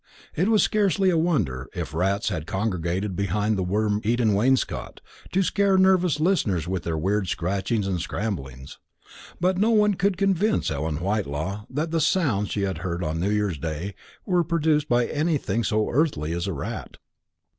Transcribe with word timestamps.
It 0.35 0.47
was 0.47 0.63
scarcely 0.63 1.11
any 1.11 1.21
wonder 1.21 1.69
if 1.75 1.93
rats 1.93 2.29
had 2.29 2.47
congregated 2.47 3.15
behind 3.15 3.55
the 3.55 3.61
worm 3.61 4.01
eaten 4.03 4.33
wainscot, 4.33 4.99
to 5.31 5.43
scare 5.43 5.77
nervous 5.77 6.19
listeners 6.19 6.67
with 6.67 6.81
their 6.81 6.97
weird 6.97 7.27
scratchings 7.27 7.85
and 7.85 8.01
scramblings. 8.01 8.79
But 9.39 9.59
no 9.59 9.69
one 9.69 9.93
could 9.93 10.17
convince 10.17 10.71
Ellen 10.71 11.01
Whitelaw 11.01 11.65
that 11.69 11.91
the 11.91 12.01
sounds 12.01 12.49
she 12.49 12.63
had 12.63 12.79
heard 12.79 13.03
on 13.03 13.19
new 13.19 13.29
year's 13.29 13.59
day 13.59 13.93
were 14.25 14.43
produced 14.43 14.89
by 14.89 15.05
anything 15.05 15.63
so 15.63 15.87
earthly 15.91 16.31
as 16.33 16.47
a 16.47 16.53
rat. 16.53 16.97